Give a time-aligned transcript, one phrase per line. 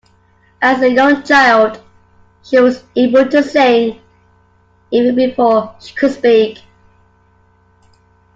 [0.63, 1.79] As a young child
[2.41, 4.01] she was able to sing
[4.89, 6.57] even before she could speak